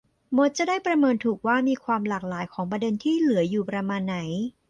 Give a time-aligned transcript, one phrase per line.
[0.37, 4.17] มดจะได้ประเมินถูกว่ามีความหลากหลายของประเด็นที่เหลืออยู่ประมาณไหน